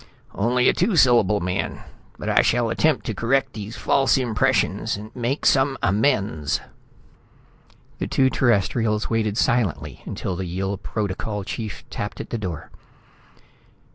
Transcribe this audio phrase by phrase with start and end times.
[0.33, 1.83] "Only a two syllable man,
[2.17, 6.59] but I shall attempt to correct these false impressions, make some amends...."
[7.99, 12.71] The two Terrestrials waited silently until the Yill Protocol chief tapped at the door.